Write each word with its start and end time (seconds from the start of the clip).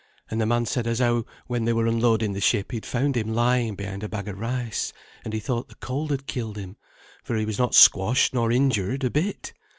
And 0.31 0.41
the 0.41 0.47
man 0.47 0.65
said 0.65 0.87
as 0.87 0.97
how 0.97 1.25
when 1.45 1.65
they 1.65 1.73
were 1.73 1.85
unloading 1.85 2.33
the 2.33 2.41
ship 2.41 2.71
he'd 2.71 2.87
found 2.87 3.15
him 3.15 3.35
lying 3.35 3.75
behind 3.75 4.01
a 4.01 4.09
bag 4.09 4.27
of 4.29 4.39
rice, 4.39 4.91
and 5.23 5.31
he 5.31 5.39
thought 5.39 5.69
the 5.69 5.75
cold 5.75 6.09
had 6.09 6.25
killed 6.25 6.57
him, 6.57 6.75
for 7.23 7.35
he 7.37 7.45
was 7.45 7.59
not 7.59 7.75
squashed 7.75 8.33
nor 8.33 8.51
injured 8.51 9.03
a 9.03 9.11
bit. 9.11 9.53